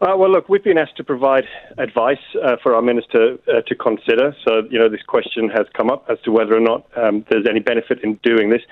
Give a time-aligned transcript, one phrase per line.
[0.00, 1.44] Uh, well, look, we've been asked to provide
[1.76, 4.34] advice uh, for our minister uh, to consider.
[4.48, 7.46] So, you know, this question has come up as to whether or not um, there's
[7.46, 8.62] any benefit in doing this.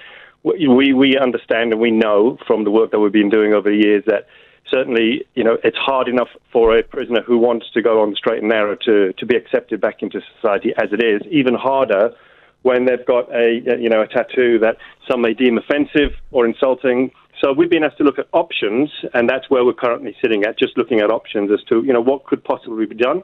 [0.43, 3.77] We, we understand and we know from the work that we've been doing over the
[3.77, 4.27] years that
[4.72, 8.16] certainly, you know, it's hard enough for a prisoner who wants to go on the
[8.16, 11.20] straight and narrow to, to be accepted back into society as it is.
[11.30, 12.14] Even harder
[12.62, 14.79] when they've got a, you know, a tattoo that
[15.10, 17.10] some may deem offensive or insulting
[17.41, 20.59] so we've been asked to look at options, and that's where we're currently sitting at,
[20.59, 23.23] just looking at options as to you know what could possibly be done,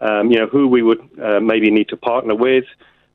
[0.00, 2.64] um, you know who we would uh, maybe need to partner with,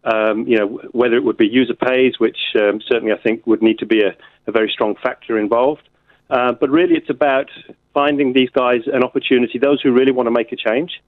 [0.03, 3.61] um, you know whether it would be user pays, which um, certainly I think would
[3.61, 4.15] need to be a,
[4.47, 5.87] a very strong factor involved.
[6.29, 7.49] Uh, but really, it's about
[7.93, 11.01] finding these guys an opportunity, those who really want to make a change,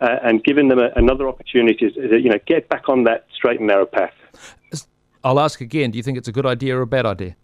[0.00, 3.58] uh, and giving them a, another opportunity to you know get back on that straight
[3.58, 4.14] and narrow path.
[5.24, 5.90] I'll ask again.
[5.90, 7.34] Do you think it's a good idea or a bad idea?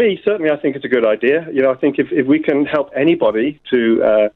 [0.00, 1.46] Me, certainly, I think it's a good idea.
[1.52, 4.28] You know, I think if, if we can help anybody to, uh,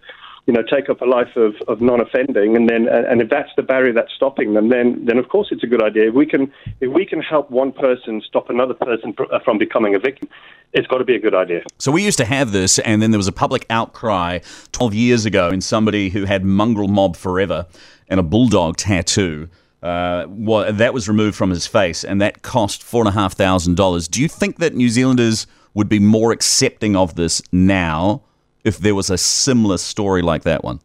[0.44, 3.62] you know, take up a life of, of non-offending, and then and if that's the
[3.62, 6.08] barrier that's stopping them, then then of course it's a good idea.
[6.08, 6.52] If we can
[6.82, 10.28] if we can help one person stop another person uh, from becoming a victim,
[10.74, 11.62] it's got to be a good idea.
[11.78, 14.40] So we used to have this, and then there was a public outcry
[14.72, 17.66] 12 years ago in somebody who had mongrel mob forever
[18.08, 19.48] and a bulldog tattoo.
[19.84, 23.76] Uh, that was removed from his face, and that cost four and a half thousand
[23.76, 24.08] dollars.
[24.08, 28.22] Do you think that New Zealanders would be more accepting of this now
[28.64, 30.80] if there was a similar story like that one?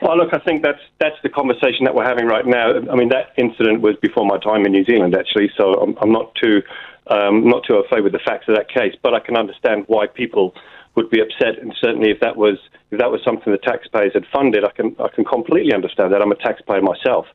[0.00, 2.70] Well, look, I think that's that's the conversation that we're having right now.
[2.70, 6.12] I mean, that incident was before my time in New Zealand, actually, so I'm, I'm
[6.12, 6.62] not too
[7.08, 8.94] um, not too au fait with the facts of that case.
[9.02, 10.54] But I can understand why people
[10.94, 12.58] would be upset, and certainly if that was
[12.92, 16.22] if that was something the taxpayers had funded, I can I can completely understand that.
[16.22, 17.26] I'm a taxpayer myself.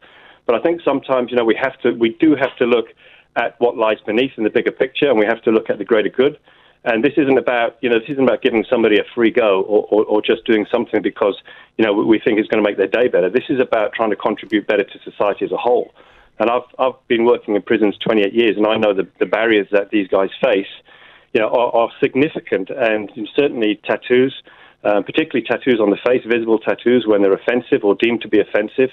[0.45, 2.87] But I think sometimes, you know, we have to, we do have to look
[3.35, 5.85] at what lies beneath in the bigger picture, and we have to look at the
[5.85, 6.37] greater good.
[6.85, 9.87] And this isn't about, you know, this isn't about giving somebody a free go or,
[9.89, 11.41] or, or just doing something because,
[11.77, 13.29] you know, we think it's going to make their day better.
[13.29, 15.93] This is about trying to contribute better to society as a whole.
[16.39, 19.67] And I've, I've been working in prisons 28 years, and I know the, the barriers
[19.71, 20.67] that these guys face,
[21.33, 22.69] you know, are, are significant.
[22.69, 24.35] And certainly tattoos,
[24.83, 28.41] uh, particularly tattoos on the face, visible tattoos when they're offensive or deemed to be
[28.41, 28.89] offensive,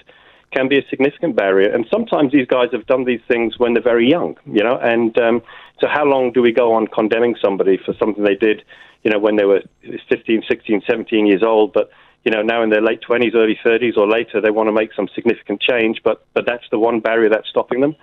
[0.53, 1.73] can be a significant barrier.
[1.73, 4.79] And sometimes these guys have done these things when they're very young, you know.
[4.79, 5.43] And um,
[5.81, 8.63] so, how long do we go on condemning somebody for something they did,
[9.03, 9.63] you know, when they were
[10.09, 11.91] 15, 16, 17 years old, but
[12.25, 14.93] you know, now in their late 20s, early 30s, or later, they want to make
[14.93, 17.97] some significant change, but but that's the one barrier that's stopping them.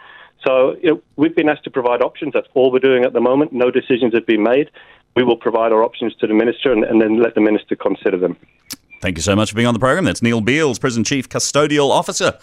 [0.46, 2.34] So you know, we've been asked to provide options.
[2.34, 3.54] That's all we're doing at the moment.
[3.54, 4.72] No decisions have been made.
[5.16, 8.18] We will provide our options to the minister and, and then let the minister consider
[8.18, 8.38] them.
[9.00, 10.06] Thank you so much for being on the program.
[10.06, 12.38] That's Neil Beales, Prison Chief Custodial Officer.